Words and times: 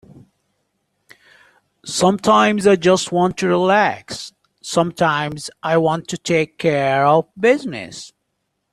Sometimes 1.85 2.65
I 2.65 2.75
just 2.75 3.11
want 3.11 3.37
to 3.37 3.47
relax, 3.49 4.33
sometimes 4.59 5.51
I 5.61 5.77
want 5.77 6.07
to 6.07 6.17
take 6.17 6.57
care 6.57 7.05
of 7.05 7.27
business. 7.39 8.11